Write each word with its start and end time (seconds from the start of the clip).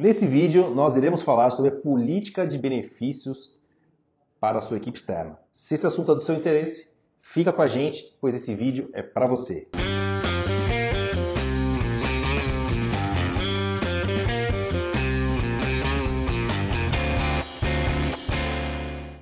Nesse 0.00 0.26
vídeo, 0.26 0.74
nós 0.74 0.96
iremos 0.96 1.20
falar 1.20 1.50
sobre 1.50 1.72
a 1.72 1.76
política 1.76 2.46
de 2.46 2.56
benefícios 2.56 3.60
para 4.40 4.56
a 4.56 4.60
sua 4.62 4.78
equipe 4.78 4.96
externa. 4.96 5.38
Se 5.52 5.74
esse 5.74 5.86
assunto 5.86 6.12
é 6.12 6.14
do 6.14 6.22
seu 6.22 6.34
interesse, 6.34 6.88
fica 7.20 7.52
com 7.52 7.60
a 7.60 7.66
gente, 7.66 8.16
pois 8.18 8.34
esse 8.34 8.54
vídeo 8.54 8.88
é 8.94 9.02
para 9.02 9.26
você. 9.26 9.68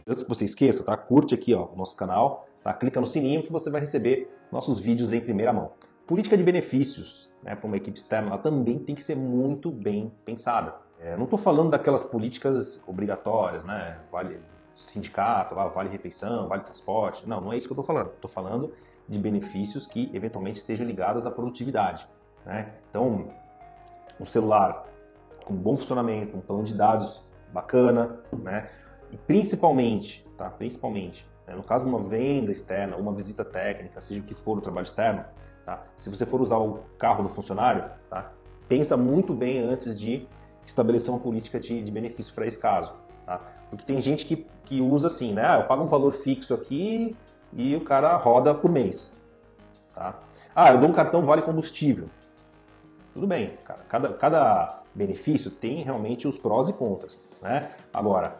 Antes 0.06 0.22
que 0.22 0.28
você 0.28 0.44
esqueça, 0.44 0.84
tá? 0.84 0.96
curte 0.96 1.34
aqui 1.34 1.54
ó, 1.54 1.72
o 1.72 1.76
nosso 1.76 1.96
canal, 1.96 2.46
tá? 2.62 2.72
clica 2.72 3.00
no 3.00 3.06
sininho 3.08 3.42
que 3.42 3.50
você 3.50 3.68
vai 3.68 3.80
receber 3.80 4.30
nossos 4.52 4.78
vídeos 4.78 5.12
em 5.12 5.20
primeira 5.20 5.52
mão. 5.52 5.72
Política 6.08 6.38
de 6.38 6.42
benefícios 6.42 7.30
né, 7.42 7.54
para 7.54 7.66
uma 7.66 7.76
equipe 7.76 7.98
externa 7.98 8.28
ela 8.28 8.38
também 8.38 8.78
tem 8.78 8.94
que 8.94 9.02
ser 9.02 9.14
muito 9.14 9.70
bem 9.70 10.10
pensada. 10.24 10.74
É, 10.98 11.14
não 11.14 11.24
estou 11.24 11.38
falando 11.38 11.70
daquelas 11.70 12.02
políticas 12.02 12.82
obrigatórias, 12.86 13.62
né? 13.62 14.00
Vale 14.10 14.40
sindicato, 14.74 15.54
vale 15.54 15.90
refeição, 15.90 16.48
vale 16.48 16.62
transporte. 16.62 17.28
Não, 17.28 17.42
não 17.42 17.52
é 17.52 17.58
isso 17.58 17.66
que 17.66 17.72
eu 17.72 17.74
estou 17.74 17.84
falando. 17.84 18.10
Estou 18.14 18.30
falando 18.30 18.72
de 19.06 19.18
benefícios 19.18 19.86
que 19.86 20.10
eventualmente 20.14 20.56
estejam 20.56 20.86
ligados 20.86 21.26
à 21.26 21.30
produtividade. 21.30 22.08
Né? 22.46 22.72
Então, 22.88 23.28
um 24.18 24.24
celular 24.24 24.86
com 25.44 25.54
bom 25.54 25.76
funcionamento, 25.76 26.34
um 26.34 26.40
plano 26.40 26.64
de 26.64 26.74
dados 26.74 27.22
bacana, 27.52 28.18
né? 28.32 28.70
E 29.12 29.16
principalmente, 29.18 30.26
tá? 30.38 30.48
Principalmente, 30.48 31.28
né? 31.48 31.54
no 31.56 31.62
caso 31.62 31.84
de 31.84 31.90
uma 31.90 32.00
venda 32.00 32.52
externa, 32.52 32.96
uma 32.96 33.12
visita 33.12 33.44
técnica, 33.44 34.00
seja 34.00 34.20
o 34.20 34.24
que 34.24 34.34
for 34.34 34.58
o 34.58 34.60
trabalho 34.60 34.84
externo, 34.84 35.24
tá? 35.64 35.82
Se 35.96 36.10
você 36.10 36.26
for 36.26 36.40
usar 36.40 36.58
o 36.58 36.80
carro 36.98 37.22
do 37.22 37.28
funcionário, 37.28 37.84
tá? 38.10 38.30
Pensa 38.68 38.96
muito 38.96 39.32
bem 39.32 39.58
antes 39.58 39.98
de 39.98 40.28
estabelecer 40.64 41.10
uma 41.10 41.18
política 41.18 41.58
de, 41.58 41.82
de 41.82 41.90
benefício 41.90 42.34
para 42.34 42.46
esse 42.46 42.58
caso, 42.58 42.92
tá? 43.24 43.40
Porque 43.70 43.84
tem 43.84 44.00
gente 44.00 44.26
que, 44.26 44.46
que 44.64 44.80
usa 44.80 45.06
assim, 45.06 45.32
né? 45.32 45.42
Ah, 45.44 45.58
eu 45.60 45.66
pago 45.66 45.82
um 45.82 45.88
valor 45.88 46.12
fixo 46.12 46.52
aqui 46.52 47.16
e 47.52 47.74
o 47.74 47.80
cara 47.80 48.14
roda 48.16 48.54
por 48.54 48.70
mês, 48.70 49.16
tá? 49.94 50.18
Ah, 50.54 50.72
eu 50.72 50.78
dou 50.78 50.90
um 50.90 50.92
cartão 50.92 51.24
vale 51.24 51.42
combustível. 51.42 52.08
Tudo 53.14 53.26
bem, 53.26 53.56
cara. 53.64 53.80
Cada, 53.88 54.12
cada 54.12 54.82
benefício 54.94 55.50
tem 55.50 55.82
realmente 55.82 56.28
os 56.28 56.36
prós 56.36 56.68
e 56.68 56.72
contras, 56.72 57.20
né? 57.40 57.70
Agora, 57.92 58.36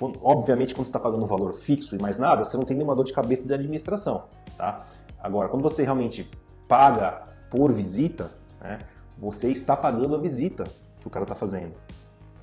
obviamente, 0.00 0.74
quando 0.74 0.86
você 0.86 0.90
está 0.90 0.98
pagando 0.98 1.24
um 1.24 1.26
valor 1.26 1.54
fixo 1.54 1.94
e 1.94 2.00
mais 2.00 2.18
nada, 2.18 2.44
você 2.44 2.56
não 2.56 2.64
tem 2.64 2.76
nenhuma 2.76 2.94
dor 2.94 3.04
de 3.04 3.12
cabeça 3.12 3.46
de 3.46 3.52
administração, 3.52 4.24
tá? 4.56 4.86
Agora, 5.22 5.48
quando 5.48 5.62
você 5.62 5.82
realmente 5.82 6.30
paga 6.66 7.22
por 7.50 7.72
visita, 7.72 8.30
né, 8.60 8.78
você 9.18 9.48
está 9.48 9.76
pagando 9.76 10.14
a 10.14 10.18
visita 10.18 10.64
que 11.00 11.06
o 11.06 11.10
cara 11.10 11.24
está 11.24 11.34
fazendo. 11.34 11.74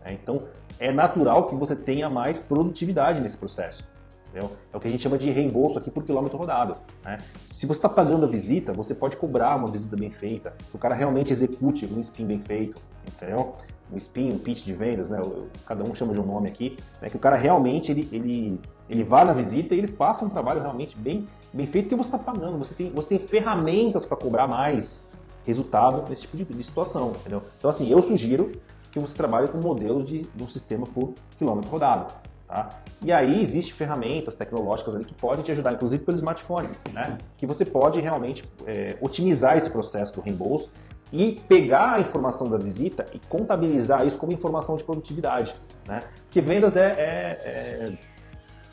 Né? 0.03 0.13
Então, 0.13 0.43
é 0.79 0.91
natural 0.91 1.47
que 1.47 1.55
você 1.55 1.75
tenha 1.75 2.09
mais 2.09 2.39
produtividade 2.39 3.19
nesse 3.21 3.37
processo. 3.37 3.83
Entendeu? 4.29 4.51
É 4.71 4.77
o 4.77 4.79
que 4.79 4.87
a 4.87 4.91
gente 4.91 5.01
chama 5.01 5.17
de 5.17 5.31
reembolso 5.31 5.79
aqui 5.79 5.89
por 5.89 6.03
quilômetro 6.03 6.37
rodado. 6.37 6.75
Né? 7.03 7.19
Se 7.45 7.65
você 7.65 7.79
está 7.79 7.89
pagando 7.89 8.25
a 8.25 8.29
visita, 8.29 8.73
você 8.73 8.93
pode 8.93 9.17
cobrar 9.17 9.55
uma 9.55 9.67
visita 9.67 9.95
bem 9.95 10.11
feita, 10.11 10.53
que 10.69 10.75
o 10.75 10.79
cara 10.79 10.93
realmente 10.93 11.31
execute 11.31 11.85
um 11.85 11.99
spin 12.01 12.25
bem 12.25 12.39
feito, 12.39 12.79
entendeu? 13.07 13.55
Um 13.91 13.97
spin, 13.97 14.31
um 14.31 14.37
pitch 14.37 14.65
de 14.65 14.73
vendas, 14.73 15.09
né? 15.09 15.21
cada 15.65 15.83
um 15.83 15.95
chama 15.95 16.13
de 16.13 16.19
um 16.19 16.25
nome 16.25 16.49
aqui, 16.49 16.77
né? 17.01 17.09
que 17.09 17.15
o 17.15 17.19
cara 17.19 17.35
realmente 17.35 17.91
ele, 17.91 18.07
ele, 18.11 18.59
ele 18.89 19.03
vá 19.03 19.23
na 19.23 19.33
visita 19.33 19.73
e 19.73 19.77
ele 19.77 19.87
faça 19.87 20.25
um 20.25 20.29
trabalho 20.29 20.61
realmente 20.61 20.97
bem, 20.97 21.27
bem 21.53 21.65
feito 21.65 21.89
que 21.89 21.95
você 21.95 22.09
está 22.09 22.19
pagando. 22.19 22.57
Você 22.57 22.73
tem, 22.73 22.91
você 22.91 23.09
tem 23.09 23.19
ferramentas 23.19 24.05
para 24.05 24.17
cobrar 24.17 24.47
mais 24.47 25.03
resultado 25.45 26.07
nesse 26.09 26.23
tipo 26.23 26.35
de, 26.35 26.43
de 26.43 26.63
situação, 26.63 27.11
entendeu? 27.11 27.41
Então 27.57 27.69
assim, 27.69 27.89
eu 27.89 28.01
sugiro 28.01 28.51
que 28.91 28.99
você 28.99 29.15
trabalhe 29.15 29.47
com 29.47 29.57
um 29.57 29.61
modelo 29.61 30.03
de, 30.03 30.23
de 30.23 30.43
um 30.43 30.47
sistema 30.47 30.85
por 30.85 31.13
quilômetro 31.37 31.69
rodado. 31.69 32.13
Tá? 32.47 32.69
E 33.03 33.11
aí 33.11 33.41
existem 33.41 33.73
ferramentas 33.73 34.35
tecnológicas 34.35 34.95
ali 34.95 35.03
que 35.03 35.13
podem 35.13 35.43
te 35.43 35.51
ajudar, 35.51 35.73
inclusive 35.73 36.03
pelo 36.03 36.15
smartphone, 36.15 36.69
né? 36.93 37.17
que 37.37 37.45
você 37.45 37.65
pode 37.65 37.99
realmente 37.99 38.49
é, 38.65 38.95
otimizar 39.01 39.57
esse 39.57 39.69
processo 39.69 40.13
do 40.13 40.21
reembolso 40.21 40.71
e 41.11 41.39
pegar 41.47 41.93
a 41.93 41.99
informação 41.99 42.49
da 42.49 42.57
visita 42.57 43.05
e 43.13 43.19
contabilizar 43.27 44.07
isso 44.07 44.17
como 44.17 44.31
informação 44.31 44.77
de 44.77 44.83
produtividade. 44.85 45.53
Né? 45.87 46.01
Que 46.29 46.39
vendas 46.39 46.77
é, 46.77 46.85
é, 46.85 46.97
é, 47.43 47.97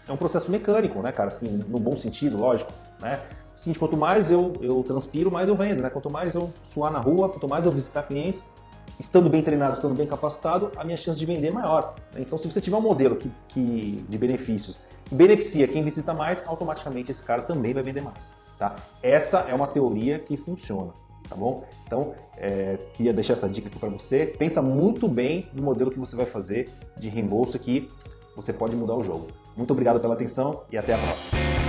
é 0.09 0.13
um 0.13 0.17
processo 0.17 0.51
mecânico, 0.51 1.01
né, 1.01 1.11
cara? 1.11 1.29
Assim, 1.29 1.61
no 1.69 1.79
bom 1.79 1.97
sentido, 1.97 2.37
lógico. 2.37 2.73
Né? 3.01 3.21
Assim, 3.53 3.73
quanto 3.73 3.97
mais 3.97 4.31
eu, 4.31 4.53
eu 4.61 4.83
transpiro, 4.83 5.33
mais 5.33 5.49
eu 5.49 5.57
vendo. 5.57 5.83
Né? 5.83 5.91
Quanto 5.91 6.11
mais 6.11 6.35
eu 6.35 6.53
suar 6.73 6.93
na 6.93 6.99
rua, 6.99 7.29
quanto 7.29 7.49
mais 7.49 7.65
eu 7.65 7.73
visitar 7.73 8.03
clientes, 8.05 8.45
estando 8.99 9.29
bem 9.29 9.43
treinado, 9.43 9.75
estando 9.75 9.95
bem 9.95 10.07
capacitado, 10.07 10.71
a 10.77 10.85
minha 10.85 10.97
chance 10.97 11.19
de 11.19 11.27
vender 11.27 11.49
é 11.49 11.53
maior. 11.53 11.95
Então, 12.17 12.39
se 12.39 12.51
você 12.51 12.61
tiver 12.61 12.77
um 12.77 12.83
modelo 12.83 13.17
que, 13.17 13.31
que 13.49 14.05
de 14.09 14.19
benefícios 14.19 14.81
que 15.05 15.15
beneficia 15.15 15.69
quem 15.69 15.83
visita 15.83 16.15
mais, 16.15 16.43
automaticamente 16.47 17.11
esse 17.11 17.23
cara 17.23 17.43
também 17.43 17.75
vai 17.75 17.83
vender 17.83 18.01
mais. 18.01 18.33
Tá? 18.59 18.77
Essa 19.03 19.41
é 19.41 19.55
uma 19.55 19.67
teoria 19.67 20.19
que 20.19 20.37
funciona. 20.37 20.93
Tá 21.29 21.37
bom? 21.37 21.65
Então, 21.87 22.15
é, 22.37 22.79
queria 22.95 23.13
deixar 23.13 23.33
essa 23.33 23.49
dica 23.49 23.69
aqui 23.69 23.79
para 23.79 23.89
você. 23.89 24.27
Pensa 24.27 24.61
muito 24.61 25.09
bem 25.09 25.49
no 25.55 25.63
modelo 25.63 25.91
que 25.91 25.99
você 25.99 26.15
vai 26.15 26.27
fazer 26.27 26.71
de 26.99 27.09
reembolso 27.09 27.59
que 27.59 27.91
você 28.37 28.53
pode 28.53 28.77
mudar 28.77 28.95
o 28.95 29.03
jogo. 29.03 29.29
Muito 29.57 29.71
obrigado 29.71 30.01
pela 30.01 30.15
atenção 30.15 30.63
e 30.71 30.77
até 30.77 30.95
a 30.95 30.99
próxima. 30.99 31.64